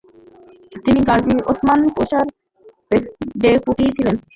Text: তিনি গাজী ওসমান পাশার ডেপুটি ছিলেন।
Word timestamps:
তিনি 0.83 0.99
গাজী 1.09 1.33
ওসমান 1.51 1.79
পাশার 1.95 2.25
ডেপুটি 3.41 3.85
ছিলেন। 3.95 4.15